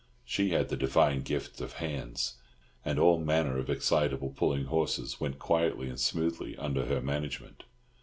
[0.25, 2.37] She had the divine gift of "hands,"
[2.83, 7.65] and all manner of excitable, pulling horses went quietly and smoothly under her management.